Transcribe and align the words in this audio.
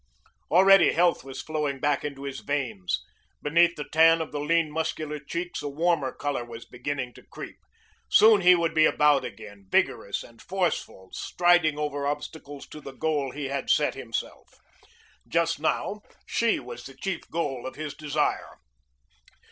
Already 0.49 0.93
health 0.93 1.23
was 1.23 1.43
flowing 1.43 1.79
back 1.79 2.03
into 2.03 2.23
his 2.23 2.39
veins. 2.39 3.03
Beneath 3.39 3.75
the 3.75 3.83
tan 3.91 4.19
of 4.19 4.31
the 4.31 4.39
lean, 4.39 4.71
muscular 4.71 5.19
cheeks 5.19 5.61
a 5.61 5.69
warmer 5.69 6.11
color 6.11 6.43
was 6.43 6.65
beginning 6.65 7.13
to 7.13 7.21
creep. 7.29 7.59
Soon 8.09 8.41
he 8.41 8.55
would 8.55 8.73
be 8.73 8.85
about 8.85 9.23
again, 9.23 9.67
vigorous 9.69 10.23
and 10.23 10.41
forceful, 10.41 11.11
striding 11.13 11.77
over 11.77 12.07
obstacles 12.07 12.65
to 12.69 12.81
the 12.81 12.93
goal 12.93 13.29
he 13.29 13.49
had 13.49 13.69
set 13.69 13.93
himself. 13.93 14.55
Just 15.27 15.59
now 15.59 16.01
she 16.25 16.59
was 16.59 16.83
the 16.83 16.95
chief 16.95 17.29
goal 17.29 17.67
of 17.67 17.75
his 17.75 17.93
desire. 17.93 18.57